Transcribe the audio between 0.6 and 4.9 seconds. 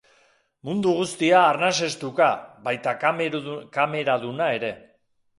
Mundu guztia arnasestuka, baita kameraduna ere.